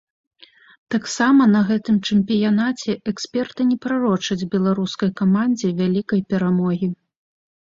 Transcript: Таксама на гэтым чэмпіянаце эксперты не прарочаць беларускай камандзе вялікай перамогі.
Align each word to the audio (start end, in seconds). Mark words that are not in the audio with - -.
Таксама 0.93 1.41
на 1.55 1.59
гэтым 1.67 1.99
чэмпіянаце 2.07 2.91
эксперты 3.11 3.61
не 3.73 3.77
прарочаць 3.85 4.47
беларускай 4.55 5.09
камандзе 5.21 5.69
вялікай 5.85 6.21
перамогі. 6.35 6.87